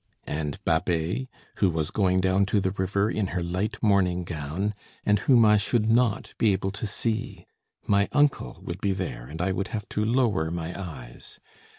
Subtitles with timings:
[0.25, 1.27] And Babet,
[1.57, 4.73] who was going down to the river in her light morning gown,
[5.05, 7.45] and whom I should not be able to see!
[7.85, 11.39] My uncle would be there, and I would have to lower my eyes.